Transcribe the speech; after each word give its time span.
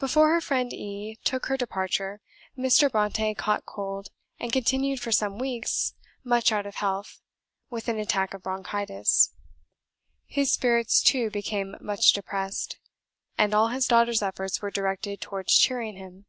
Before 0.00 0.30
her 0.30 0.40
friend 0.40 0.72
E 0.72 1.20
took 1.22 1.46
her 1.46 1.56
departure, 1.56 2.20
Mr. 2.58 2.88
Brontë 2.90 3.36
caught 3.38 3.64
cold, 3.64 4.08
and 4.40 4.52
continued 4.52 4.98
for 4.98 5.12
some 5.12 5.38
weeks 5.38 5.94
much 6.24 6.50
out 6.50 6.66
of 6.66 6.74
health, 6.74 7.20
with 7.70 7.86
an 7.86 8.00
attack 8.00 8.34
of 8.34 8.42
bronchitis. 8.42 9.32
His 10.26 10.52
spirits, 10.52 11.00
too, 11.00 11.30
became 11.30 11.76
much 11.80 12.10
depressed; 12.12 12.80
and 13.38 13.54
all 13.54 13.68
his 13.68 13.86
daughter's 13.86 14.20
efforts 14.20 14.60
were 14.60 14.72
directed 14.72 15.20
towards 15.20 15.56
cheering 15.56 15.94
him. 15.94 16.26